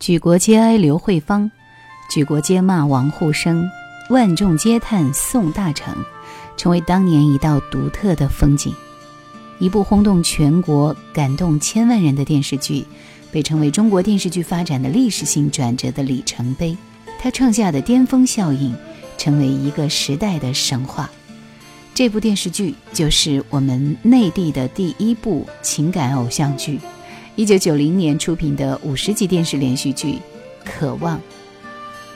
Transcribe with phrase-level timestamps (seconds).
[0.00, 1.50] 举国皆哀刘慧芳，
[2.10, 3.68] 举国皆骂王沪生，
[4.08, 5.94] 万众皆叹宋大成，
[6.56, 8.74] 成为当年一道独特的风景。
[9.58, 12.86] 一部轰动全国、感动千万人的电视剧，
[13.30, 16.74] 被称为中国电视剧发展的历史性转折的里程碑。
[17.18, 18.74] 它创下的巅峰效应，
[19.18, 21.10] 成为一个时代的神话。
[21.92, 26.80] 这部电视剧就是我们内地的第一部情感偶像剧。
[27.40, 30.12] 一九九零年出品的五十集电视连续剧
[30.62, 31.16] 《渴望》，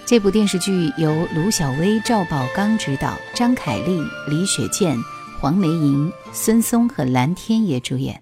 [0.05, 4.95] 这部电视剧由卢小薇、赵宝刚执导，张凯丽、李雪健、
[5.41, 8.21] 黄梅莹、孙松和蓝天野主演，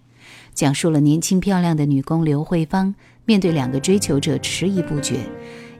[0.54, 2.94] 讲述了年轻漂亮的女工刘慧芳
[3.24, 5.28] 面对两个追求者迟疑不决，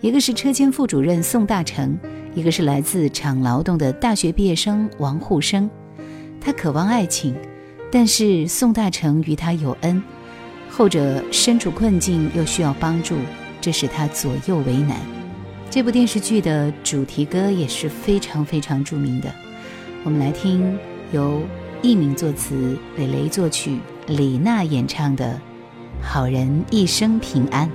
[0.00, 1.96] 一个是车间副主任宋大成，
[2.34, 5.70] 一个是来自厂劳动的大学毕业生王沪生。
[6.40, 7.32] 她渴望爱情，
[7.92, 10.02] 但是宋大成与她有恩。
[10.74, 13.14] 后者身处困境，又需要帮助，
[13.60, 14.96] 这使他左右为难。
[15.68, 19.30] 这部电视剧的主题歌也是非常非常著名的，
[20.02, 20.78] 我们来听
[21.12, 21.42] 由
[21.82, 25.38] 佚名作词、蕾蕾作曲、李娜演唱的
[26.02, 27.68] 《好人一生平安》。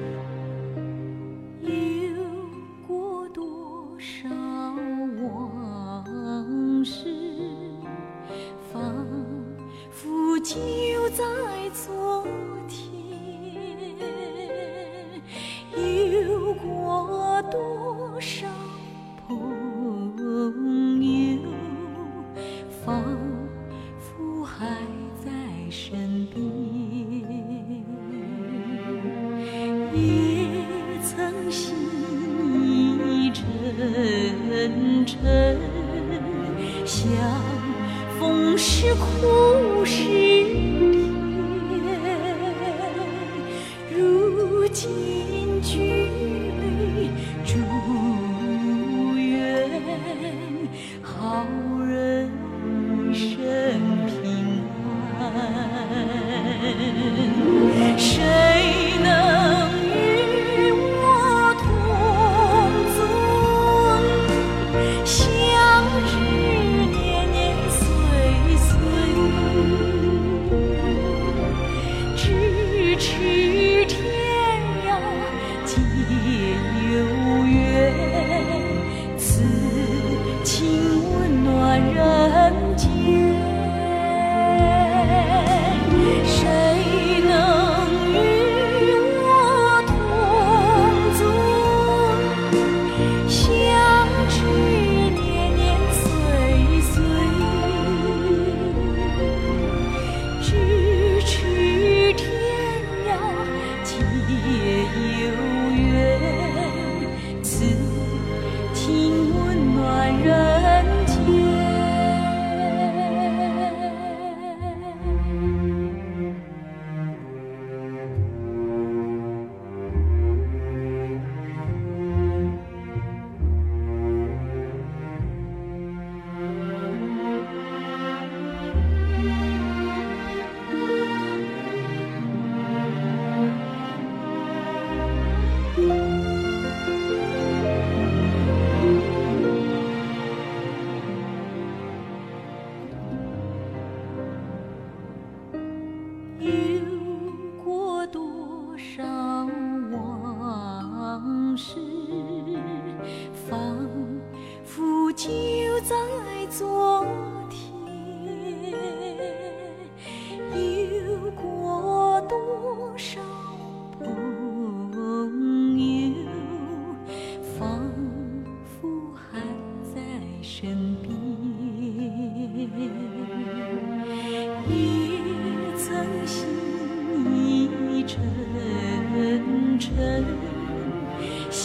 [25.69, 26.47] 身边。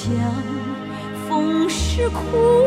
[0.03, 0.13] 相
[1.29, 2.62] 逢是苦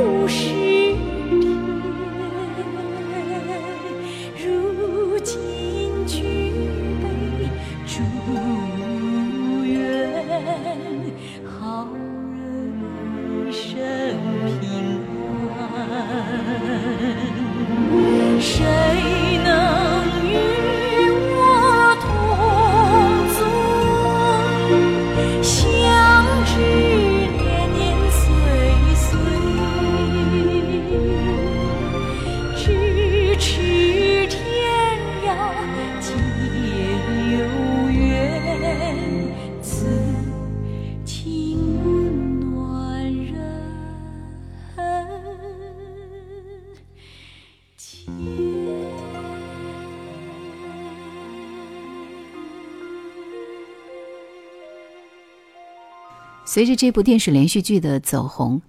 [56.55, 58.61] 随着这部电视连续剧的走红，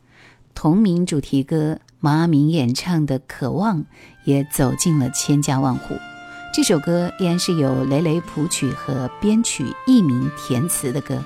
[0.56, 3.78] 同名主题歌毛阿敏演唱的《渴望》
[4.24, 5.94] 也走进了千家万户。
[6.52, 11.22] 这首歌依然是由雷雷谱曲和编曲，佚名填词的歌。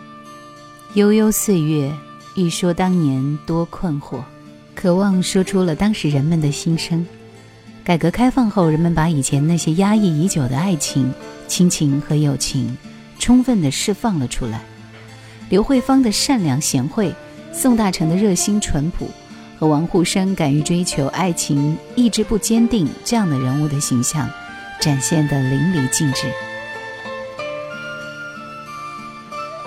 [0.93, 1.91] 悠悠岁月，
[2.37, 4.23] 欲说当年多困惑，
[4.75, 7.07] 渴望说出了当时人们的心声。
[7.83, 11.11] 改革开放后，人们把以前那些压抑已久的爱情、
[11.49, 12.77] 亲情和友情，
[13.19, 14.61] 充分的释放了出来。
[15.51, 17.13] 刘慧芳的善良贤惠，
[17.53, 19.11] 宋大成的热心淳朴，
[19.59, 24.31] 和王沪生敢于追求爱情、意志不坚定这样的人物的形象。
[24.81, 26.33] 展现的淋漓尽致。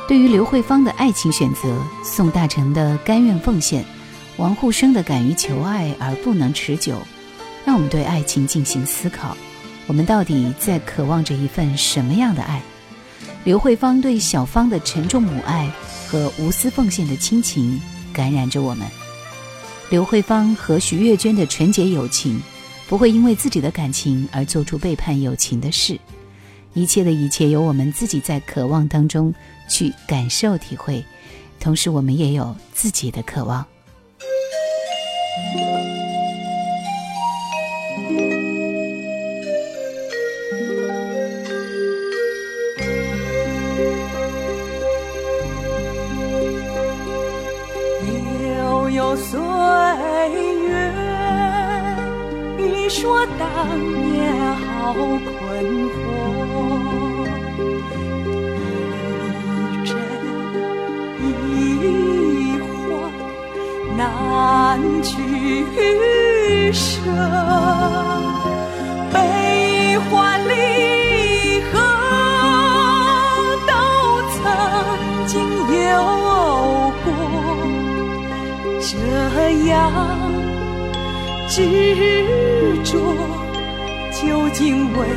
[0.07, 3.85] 对于刘慧芳的爱情选择，宋大成的甘愿奉献，
[4.37, 6.97] 王沪生的敢于求爱而不能持久，
[7.63, 9.37] 让我们对爱情进行思考：
[9.85, 12.59] 我们到底在渴望着一份什么样的爱？
[13.45, 15.69] 刘慧芳对小芳的沉重母爱
[16.07, 17.79] 和无私奉献的亲情，
[18.13, 18.87] 感染着我们；
[19.89, 22.41] 刘慧芳和徐月娟的纯洁友情。
[22.85, 25.97] 不会因为自己的感情而做出背叛友情的事，
[26.73, 29.33] 一切的一切由我们自己在渴望当中
[29.67, 31.03] 去感受体会，
[31.59, 33.65] 同时我们也有自己的渴望。
[49.33, 50.69] 岁月。
[52.89, 53.47] 说当
[54.03, 55.25] 年好困
[55.89, 55.97] 惑，
[59.09, 59.91] 一真
[61.51, 61.51] 一
[62.59, 62.69] 幻
[63.97, 63.99] 难
[65.01, 65.11] 取
[66.71, 67.01] 舍，
[69.11, 69.15] 悲
[69.97, 70.11] 欢
[70.47, 70.51] 离
[78.85, 79.91] 这样。
[81.47, 81.63] 执
[82.83, 82.99] 着
[84.11, 85.07] 究竟为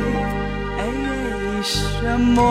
[1.63, 2.41] 什么？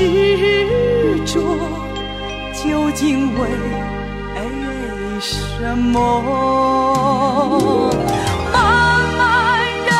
[0.00, 1.34] 执着
[2.54, 3.40] 究竟为
[5.20, 6.00] 什么？
[8.50, 8.56] 漫
[9.18, 9.92] 漫人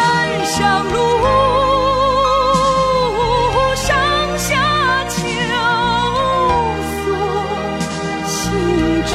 [0.46, 0.56] 生
[0.90, 0.96] 路，
[3.76, 3.86] 上
[4.38, 4.48] 下
[5.10, 5.18] 求
[7.04, 7.04] 索，
[8.26, 8.40] 心
[9.04, 9.12] 中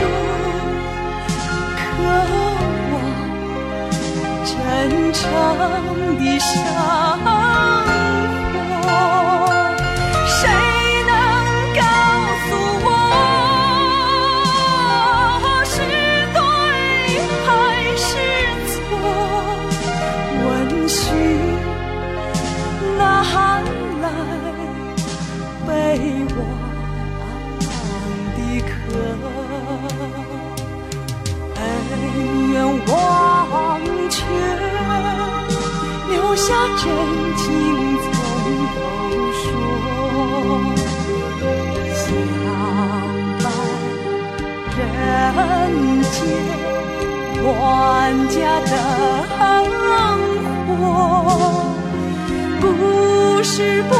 [1.79, 1.83] 渴
[2.91, 2.93] 望
[4.45, 4.53] 真
[5.11, 5.19] 诚
[6.19, 6.53] 的伤。
[36.47, 36.77] 下真
[37.37, 37.43] 情
[37.97, 38.05] 从
[38.75, 38.77] 头
[39.41, 39.43] 说，
[41.95, 41.97] 相
[43.41, 43.43] 伴
[44.77, 44.79] 人
[46.03, 46.13] 间
[47.43, 47.47] 万
[48.29, 48.37] 家
[48.69, 48.71] 灯
[50.67, 50.71] 火，
[52.61, 52.63] 不
[53.43, 53.93] 是不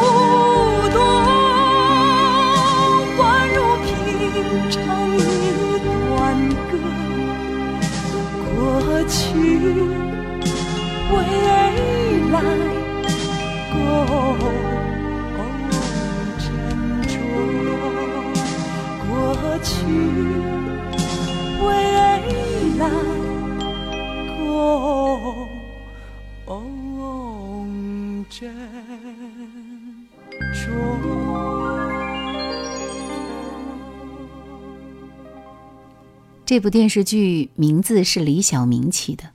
[36.55, 39.25] 这部电视剧名字是李晓明起的，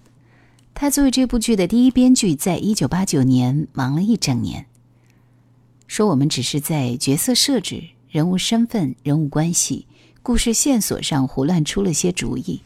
[0.72, 4.64] 他作为这部剧的第一编剧，在一九八九年忙了一整年。
[5.86, 9.86] 说我们只是在角色设置、人物身份、人物关系、
[10.22, 12.62] 故事线索上胡乱出了些主意，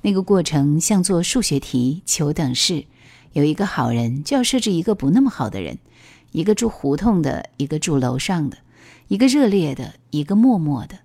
[0.00, 2.86] 那个过程像做数学题，求等式，
[3.34, 5.76] 有一个好人就要设置一个不那么好的人，
[6.32, 8.56] 一个住胡同的，一个住楼上的，
[9.08, 11.00] 一个热烈的，一个默默的。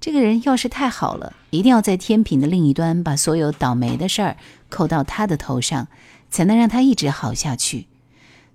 [0.00, 4.36] 这个人要是太好了，一定要在天平的另一端把所有倒霉的事儿
[4.70, 5.88] 扣到他的头上，
[6.30, 7.86] 才能让他一直好下去。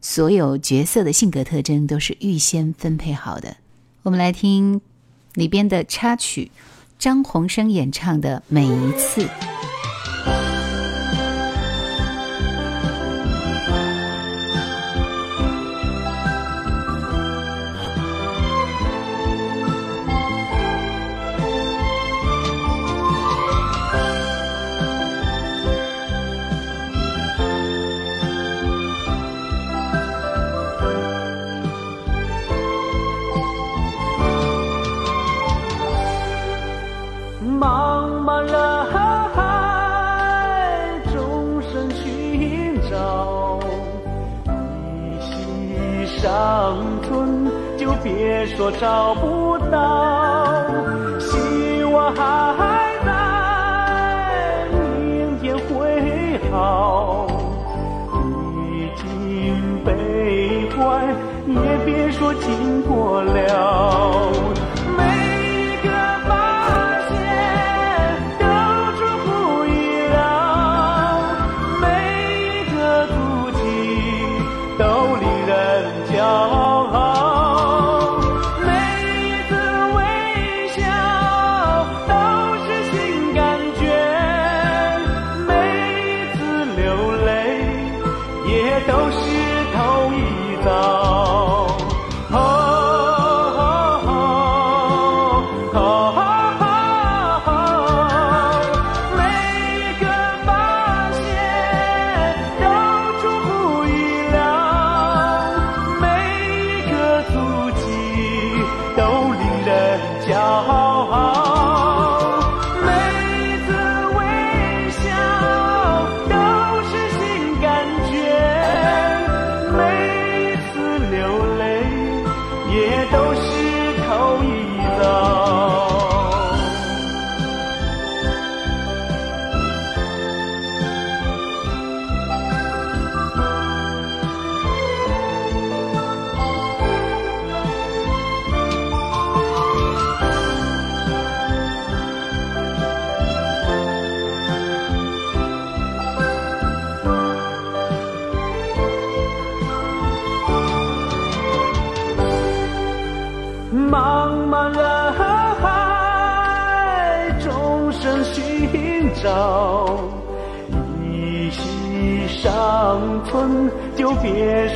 [0.02, 3.58] 所有角色的性格特征都是预先分配好的。
[4.02, 4.82] 我们来听
[5.36, 6.52] 里边的插曲，
[6.98, 9.24] 张洪生演唱的《每一次》。
[48.80, 49.45] 找不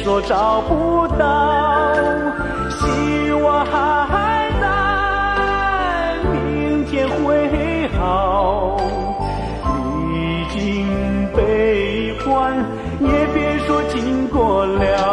[0.10, 1.94] 说找不到。
[2.72, 4.66] 希望还在，
[6.34, 8.76] 明天会好。
[10.10, 10.88] 历经
[11.36, 12.58] 悲欢，
[13.00, 15.09] 也别说经过了。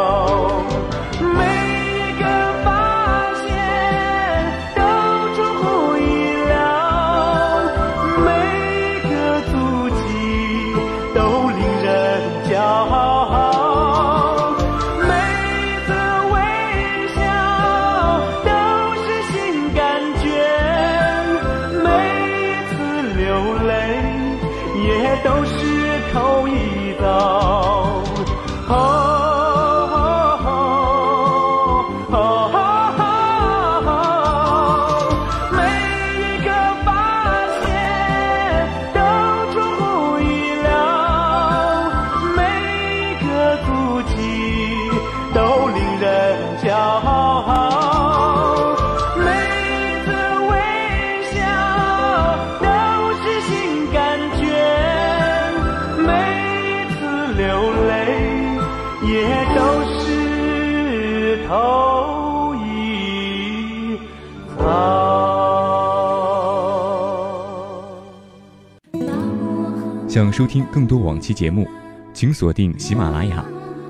[70.17, 71.69] 想收听更多往期节目，
[72.15, 73.45] 请锁定喜马拉雅。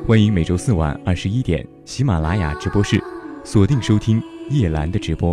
[0.09, 3.01] 欢迎每周四晚二十一点喜马拉雅直播室
[3.45, 5.33] 锁定收听叶兰的直播。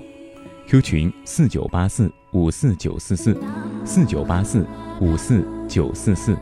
[0.67, 3.35] Q 群四九八四五四九四四
[3.83, 4.67] 四九八四
[5.01, 6.38] 五四九四四。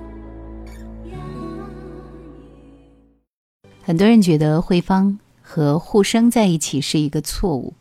[3.81, 7.74] 很多人觉得慧芳和护生在一起是一个错误，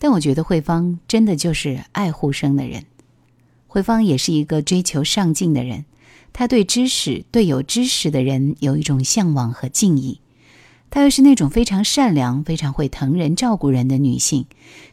[0.00, 2.82] 但我觉得慧芳真的就是爱护生的人。
[3.74, 5.84] 慧芳也是一个追求上进的人，
[6.32, 10.20] 她对知识、对有知识的人有一种向往和敬意。
[10.90, 14.46] 她又是那种非常善良、非常会疼人、照顾人的女性，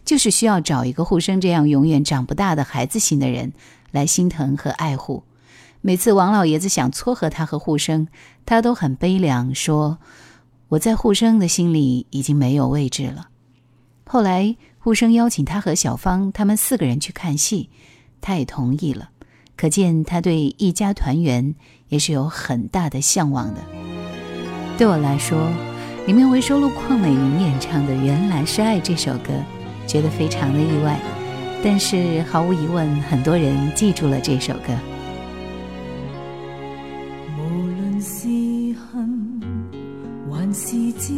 [0.03, 3.53] 就是需要找一个护生这样永远长不大的孩子型的人
[3.91, 5.21] 来心疼和爱护。
[5.81, 8.07] 每次王老爷子想撮合她和护生，
[8.47, 9.99] 她都很悲凉，说
[10.69, 13.29] ：“我在护生的心里已经没有位置了。”
[14.09, 17.69] 后来护生邀请他和小芳他们四个人去看戏，
[18.21, 19.09] 他也同意了。
[19.57, 21.53] 可见他对一家团圆
[21.89, 23.61] 也是有很大的向往的。
[24.77, 25.37] 对我来说，
[26.07, 29.33] 里面未收录邝美云演唱的《原来是爱》这首歌，
[29.85, 30.99] 觉得非常的意外。
[31.63, 34.73] 但是毫无疑问，很多人记住了这首歌。
[37.37, 38.27] 无论是
[38.79, 39.39] 恨
[40.31, 41.13] 还是挚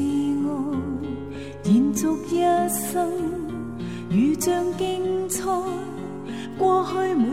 [1.63, 3.09] 爱，延续一生，
[4.09, 5.49] 如像竞赛。
[6.73, 7.32] 过去每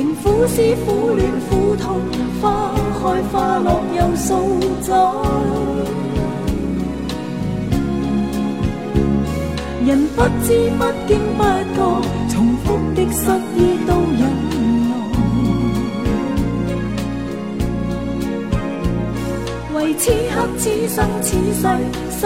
[0.00, 2.00] 仍苦思苦恋苦痛，
[2.40, 4.88] 花开花落又数载。
[9.84, 11.42] 人不知不经不
[11.76, 11.78] 觉，
[12.30, 13.20] 重复的失
[13.58, 14.22] 意都忍
[14.88, 14.90] 耐。
[19.74, 21.60] 为此刻此生此世，
[22.08, 22.20] 心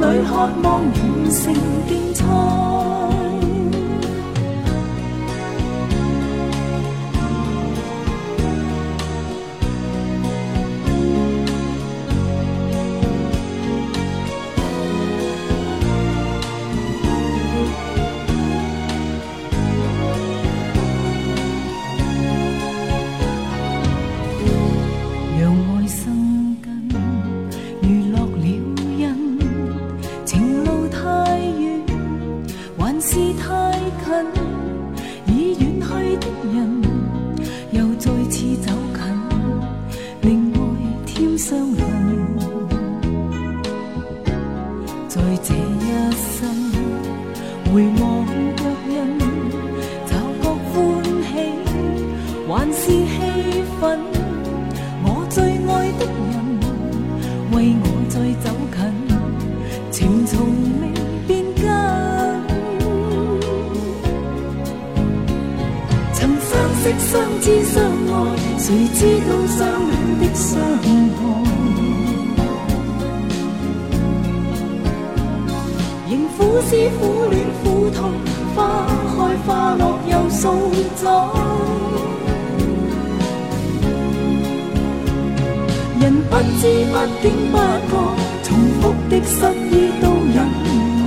[0.00, 0.30] 里渴
[0.62, 0.92] 望完
[1.30, 1.42] 成
[1.88, 2.20] 竞赛。
[76.08, 78.12] 仍苦思苦恋苦痛，
[78.54, 81.04] 花开花落又送走。
[86.00, 87.54] 人不知不经不
[87.90, 87.92] 觉，
[88.44, 88.46] 重
[88.80, 89.34] 复的失
[89.72, 91.04] 意都忍耐。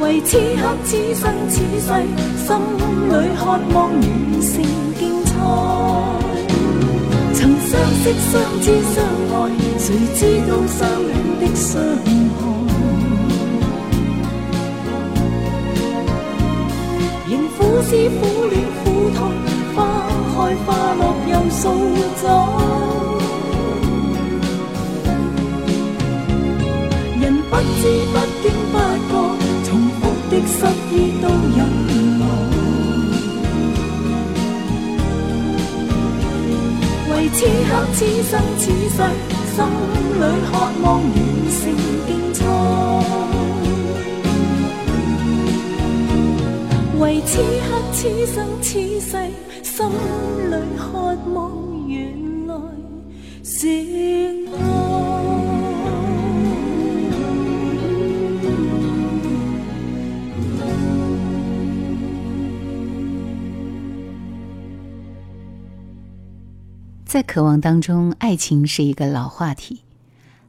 [0.00, 1.86] 为此刻此生此世，
[2.44, 2.48] 心
[3.08, 3.40] 里渴
[3.72, 4.00] 望完
[4.40, 4.50] 成
[4.98, 5.32] 竞赛。
[8.00, 8.96] 曾相识、相知、相
[9.32, 9.36] 爱，
[9.78, 11.66] 谁知道相恋的伤
[12.04, 12.40] 害？
[17.28, 18.84] 仍苦思苦恋苦
[19.16, 19.18] 痛，
[19.74, 19.76] 花
[20.32, 21.62] 开花落又数
[22.22, 22.24] 载。
[27.20, 27.82] 人不知
[28.12, 28.74] 不经不
[37.98, 38.96] 此生此世，
[39.56, 39.58] 心
[40.14, 41.12] 里渴望完
[41.50, 41.60] 成
[42.06, 42.40] 竞赛。
[47.00, 49.10] 为此刻此生此世，
[49.64, 49.74] 心
[50.48, 50.86] 里渴
[51.34, 51.36] 望
[51.88, 51.98] 原
[52.46, 52.54] 来
[53.42, 53.66] 是
[67.08, 69.80] 在渴望当中，爱情是一个老话题。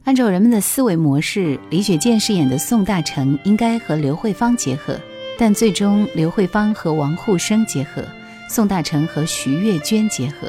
[0.04, 5.00] 按照人们的思维模式，李雪健饰演的宋大成应该和刘慧芳结合，
[5.38, 8.04] 但最终刘慧芳和王沪生结合，
[8.46, 10.48] 宋大成和徐月娟结合。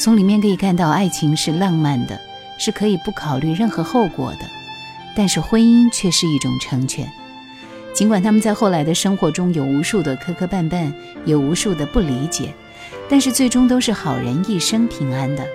[0.00, 2.20] 从里面可以看到，爱情是浪漫的，
[2.58, 4.40] 是可以不考虑任何后果的，
[5.14, 7.08] 但是婚姻却是一种成全。
[7.92, 10.92] 尽管他们在后来的生活中有无数的磕磕绊绊，
[11.24, 12.52] 有无数的不理解，
[13.08, 15.46] 但是最终都是好人一生平安的。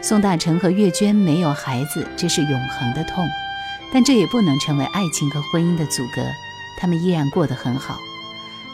[0.00, 3.26] 宋大成和月娟没有孩子，这是永恒的痛，
[3.92, 6.22] 但这也不能成为爱情和婚姻的阻隔，
[6.78, 7.98] 他们依然过得很好。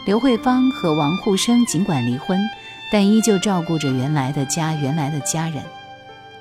[0.05, 2.39] 刘慧芳和王沪生尽管离婚，
[2.91, 5.63] 但依旧照顾着原来的家、原来的家人。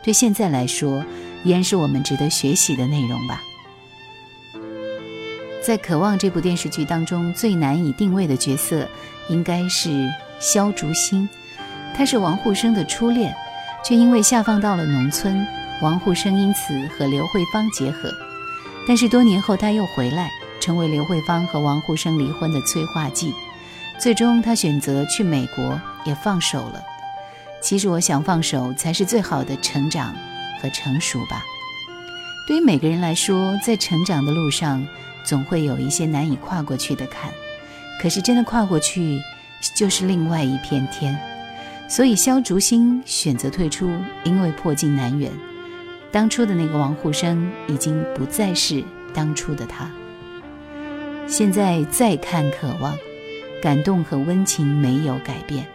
[0.02, 1.04] 对现在来说，
[1.44, 3.40] 依然是我们值得学习的内容吧。
[5.64, 8.88] 在《渴望》这部电视剧当中，最难以定位的角色
[9.28, 11.28] 应该是萧竹心，
[11.94, 13.34] 他是王沪生的初恋。
[13.84, 15.44] 却因为下放到了农村，
[15.80, 18.08] 王沪生因此和刘慧芳结合，
[18.86, 23.34] 但是多年后他又回来，成为刘慧芳和王沪生离婚的催化剂。
[23.98, 26.80] 最终他选择去美国，也放手了。
[27.60, 30.14] 其实我想放手才是最好的成长
[30.60, 31.42] 和成熟吧。
[32.46, 34.86] 对于每个人来说，在成长的路上，
[35.24, 37.32] 总会有一些难以跨过去的坎，
[38.00, 39.20] 可是真的跨过去，
[39.74, 41.18] 就是另外一片天。
[41.92, 43.86] 所以萧竹心选择退出，
[44.24, 45.30] 因为破镜难圆。
[46.10, 49.90] 当初的那个王沪生已经不再是当初的他。
[51.26, 52.94] 现在再看《渴望》，
[53.62, 55.66] 感动和温情没有改变。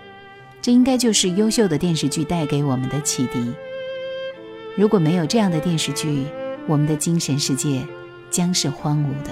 [0.60, 3.54] 这应该就是优秀的电视剧带给我们的启迪。
[4.76, 6.26] 如果没有这样的电视剧，
[6.66, 7.86] 我们的精神世界
[8.32, 9.32] 将是荒芜的。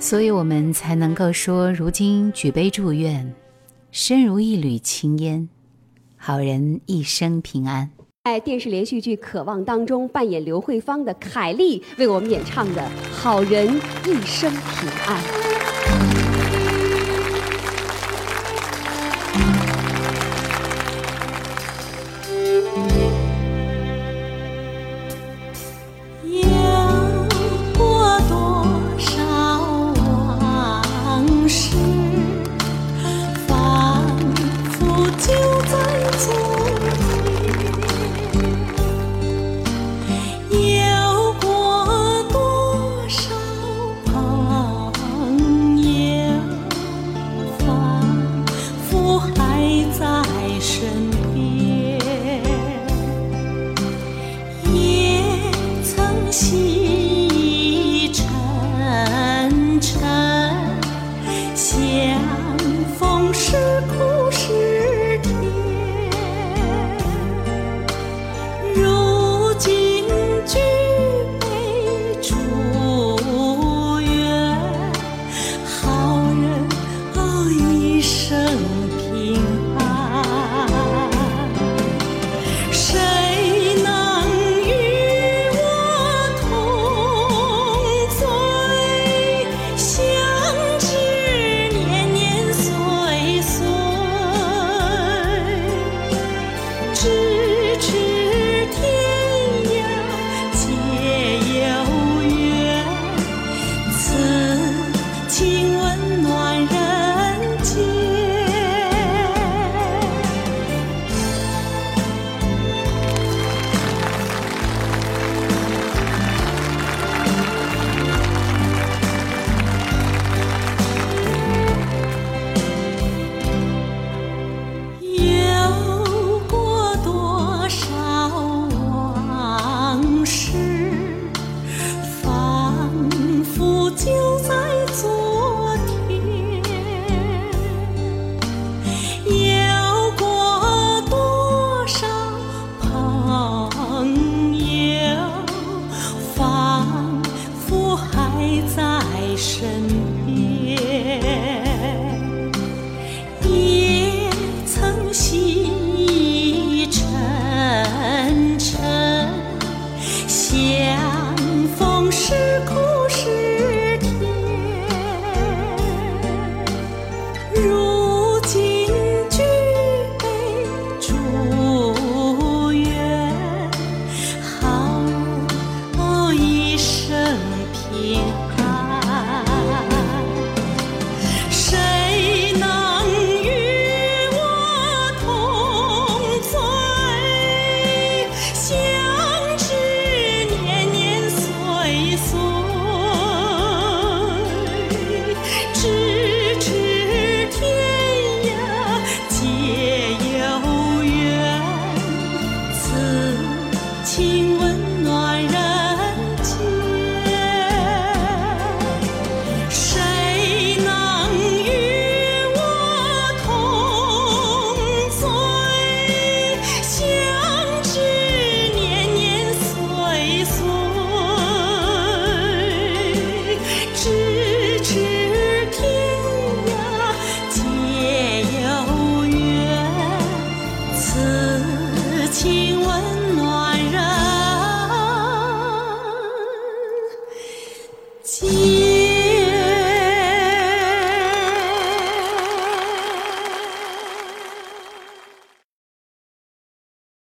[0.00, 3.32] 所以我们才能够说，如今举杯祝愿。
[3.98, 5.48] 身如一缕青烟，
[6.18, 7.90] 好人一生平安。
[8.24, 13.66] 在电视连续剧《渴望》当中扮演刘慧芳的凯丽，为我们演唱的《好人
[14.04, 15.18] 一生平安》。
[50.58, 51.15] 相逢